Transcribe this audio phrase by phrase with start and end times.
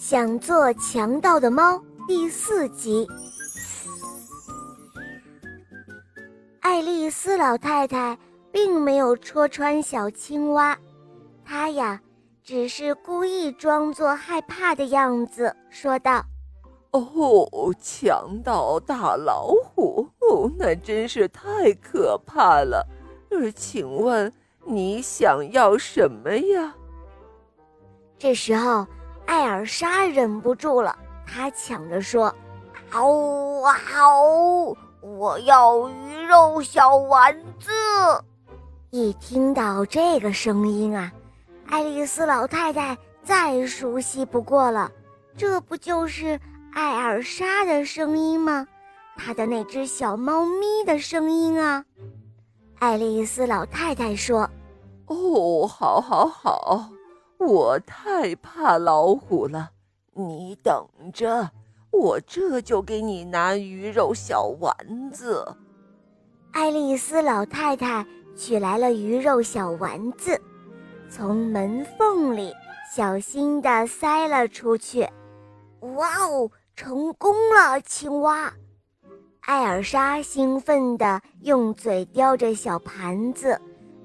[0.00, 1.78] 想做强盗的猫
[2.08, 3.06] 第四集。
[6.60, 8.18] 爱丽丝老太太
[8.50, 10.74] 并没有戳穿小青蛙，
[11.44, 12.00] 她呀，
[12.42, 16.24] 只是故意装作害怕的样子，说道
[16.92, 22.88] ：“哦，强盗大老虎，哦，那真是太可怕了。
[23.30, 24.32] 呃，请问
[24.64, 26.74] 你想要什么呀？”
[28.18, 28.86] 这时候。
[29.26, 30.96] 艾尔莎忍不住了，
[31.26, 32.34] 她抢着说
[32.90, 34.76] ：“嗷啊嗷！
[35.00, 37.70] 我要鱼肉小丸子！”
[38.90, 41.12] 一听到这个声音啊，
[41.68, 44.90] 爱丽丝老太太再熟悉不过了，
[45.36, 46.38] 这不就是
[46.72, 48.66] 艾尔莎的声音吗？
[49.16, 51.84] 她的那只小猫咪的声音啊！
[52.80, 54.50] 爱丽丝老太太说
[55.06, 56.90] ：“哦，好，好，好。”
[57.40, 59.70] 我太怕老虎了，
[60.12, 61.50] 你等着，
[61.90, 65.56] 我这就给你拿鱼肉小丸子。
[66.52, 68.06] 爱丽丝老太太
[68.36, 70.38] 取来了鱼肉小丸子，
[71.08, 72.52] 从门缝里
[72.94, 75.08] 小心地塞了出去。
[75.96, 78.52] 哇哦，成功了，青蛙！
[79.40, 83.58] 艾尔莎兴奋地用嘴叼着小盘子，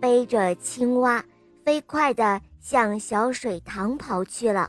[0.00, 1.24] 背着青蛙，
[1.70, 2.40] 飞快地。
[2.58, 4.68] 向小水塘跑去了，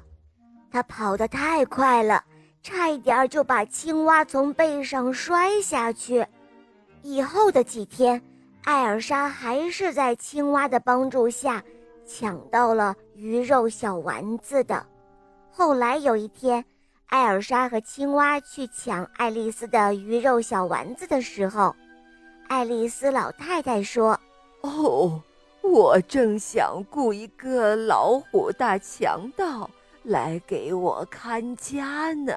[0.72, 2.24] 他跑得太快了，
[2.62, 6.26] 差一点就把青蛙从背上摔下去。
[7.02, 8.22] 以后的几天，
[8.64, 11.62] 艾尔莎还是在青蛙的帮助下
[12.06, 14.86] 抢到了鱼肉小丸子的。
[15.52, 16.64] 后来有一天，
[17.08, 21.76] 艾尔莎和青蛙去抢爱丽丝的鱼肉小丸子的时候，
[22.48, 24.18] 爱丽丝老太太说
[24.62, 25.22] ：“哦。”
[25.62, 29.70] 我正想雇一个老虎大强盗
[30.04, 32.34] 来给我看家呢，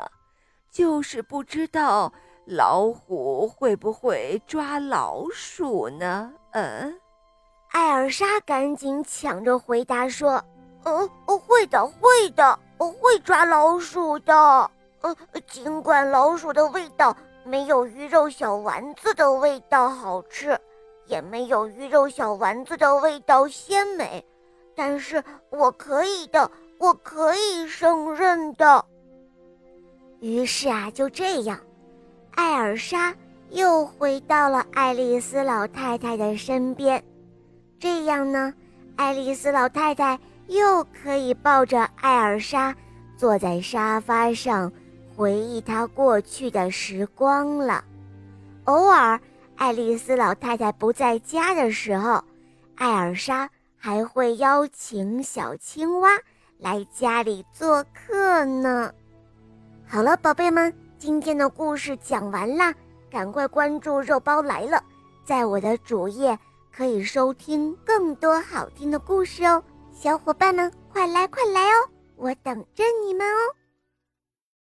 [0.70, 2.12] 就是不知道
[2.44, 6.30] 老虎会不会抓老鼠呢？
[6.52, 6.94] 嗯，
[7.70, 10.44] 艾尔莎赶紧抢着回答说
[10.84, 14.34] ：“嗯，会的，会的，会抓老鼠的。
[15.00, 15.16] 呃，
[15.50, 20.56] 尽管老鼠的味道没有鱼肉小丸子的味道好吃。”
[21.06, 24.24] 也没有鱼肉小丸子的味道鲜美，
[24.74, 28.84] 但是我可以的，我可以胜任的。
[30.20, 31.60] 于是啊，就这样，
[32.34, 33.14] 艾尔莎
[33.50, 37.02] 又回到了爱丽丝老太太的身边。
[37.78, 38.54] 这样呢，
[38.96, 42.74] 爱丽丝老太太又可以抱着艾尔莎，
[43.16, 44.72] 坐在沙发上，
[45.14, 47.84] 回忆她过去的时光了。
[48.64, 49.20] 偶尔。
[49.56, 52.22] 爱丽丝老太太不在家的时候，
[52.74, 56.10] 艾尔莎还会邀请小青蛙
[56.58, 58.92] 来家里做客呢。
[59.86, 62.74] 好了，宝贝们，今天的故事讲完啦，
[63.10, 64.82] 赶快关注“肉包来了”，
[65.24, 66.38] 在我的主页
[66.74, 69.62] 可以收听更多好听的故事哦。
[69.92, 73.54] 小伙伴们，快来快来哦，我等着你们哦。